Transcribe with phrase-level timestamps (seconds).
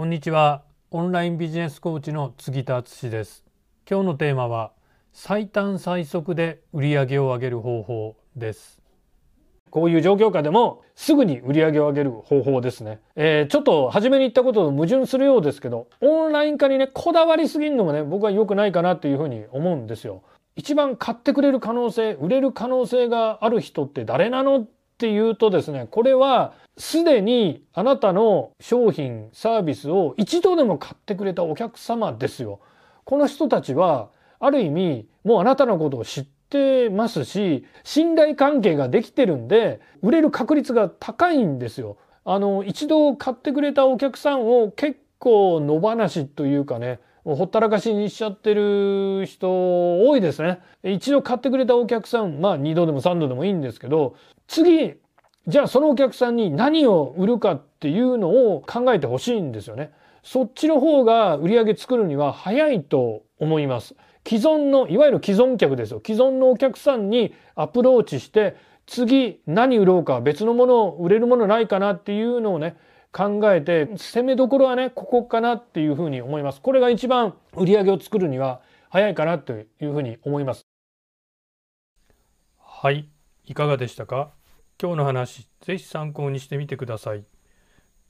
[0.00, 3.44] こんにちはオンラインビジネスコーチの杉田敦です
[3.86, 4.72] 今日のテーマは
[5.12, 8.80] 最短最速で売上を上げる方法です
[9.68, 13.00] こういう状況下でもすぐに売り上げを上げる方法ですね。
[13.14, 20.24] えー、ちょっと初めに言ったことと矛盾するようですけど、オンライン化にね、こだわりすぎるのもね、僕は良くないかなというふうに思うんですよ。
[20.56, 24.68] 一番買ってくれる可能性、売れる可能性がある人って誰なのっ
[25.00, 32.60] ていうとですね、これはすでにあなたの商品、サービスを一度でも買ってくれたお客様ですよ。
[33.04, 41.96] この人たちは、ある意味、もうあなたのことを知ってますし、信頼関係ができてるんで、売れる確率が高いんですよ。
[42.26, 47.00] あの、一度買ってくれたお客さんを結構野放しというかね、
[47.36, 49.48] ほったらかしにしちゃってる人
[50.06, 50.60] 多いですね。
[50.82, 54.14] 一度買ってくれたお客さん、まあ二度でも三度でもいいんですけど、
[54.48, 54.94] 次、
[55.46, 59.92] じゃあそのお客さんに何を売るかっていうのを考えてほしいんですよね。
[60.22, 63.94] そっちの方が売り上げ作るには早いと思います。
[64.26, 66.02] 既存の、いわゆる既存客ですよ。
[66.04, 68.56] 既存のお客さんにアプローチして、
[68.86, 72.76] 次何売ろうか、別のものを、売れるものないかなっていうのをね、
[73.12, 76.60] 考えて攻めどころはねここかなっていうふうに思います。
[76.60, 80.62] これが一番売り上げを作るには早いかなというふうに思います。
[82.58, 83.08] はい。
[83.44, 84.30] いかがでしたか？
[84.80, 87.24] 今日の話ぜひ参考にしてみてください。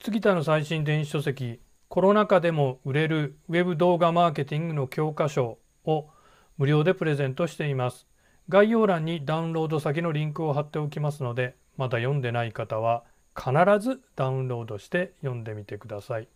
[0.03, 6.09] 杉田の最新電子書籍コロナ禍でも売れるウェブ動画マーケティングの教科書を
[6.57, 8.07] 無料でプレゼントしています。
[8.49, 13.05] 概要欄にダウンロード先のリンクを貼っておきますのでまだ読んでない方は
[13.37, 16.29] 必ずダウンロードして読んでみてください。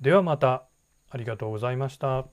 [0.00, 0.64] ではまた
[1.10, 2.26] ありがとうございました。